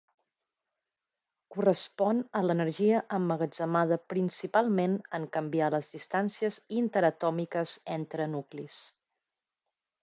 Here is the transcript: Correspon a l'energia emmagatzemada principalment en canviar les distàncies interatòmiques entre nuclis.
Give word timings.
Correspon 1.55 2.21
a 2.39 2.41
l'energia 2.45 3.01
emmagatzemada 3.19 3.99
principalment 4.15 4.97
en 5.19 5.29
canviar 5.37 5.69
les 5.77 5.95
distàncies 5.99 6.59
interatòmiques 6.83 7.77
entre 8.01 8.31
nuclis. 8.37 8.83